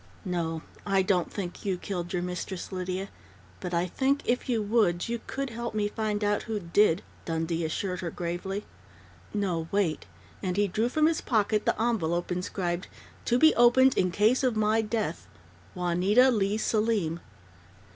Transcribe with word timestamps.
"No, 0.25 0.63
I 0.83 1.03
don't 1.03 1.31
think 1.31 1.63
you 1.63 1.77
killed 1.77 2.11
your 2.11 2.23
mistress, 2.23 2.71
Lydia, 2.71 3.09
but 3.59 3.71
I 3.71 3.85
think, 3.85 4.23
if 4.25 4.49
you 4.49 4.59
would, 4.63 5.07
you 5.07 5.21
could 5.27 5.51
help 5.51 5.75
me 5.75 5.87
find 5.89 6.23
out 6.23 6.41
who 6.49 6.59
did," 6.59 7.03
Dundee 7.25 7.63
assured 7.63 7.99
her 7.99 8.09
gravely. 8.09 8.65
"No, 9.31 9.67
wait!" 9.71 10.07
and 10.41 10.57
he 10.57 10.67
drew 10.67 10.89
from 10.89 11.05
his 11.05 11.21
pocket 11.21 11.67
the 11.67 11.79
envelope 11.79 12.31
inscribed: 12.31 12.87
"To 13.25 13.37
Be 13.37 13.53
Opened 13.53 13.95
In 13.95 14.09
Case 14.09 14.43
of 14.43 14.57
My 14.57 14.81
Death 14.81 15.27
Juanita 15.75 16.31
Leigh 16.31 16.57
Selim." 16.57 17.19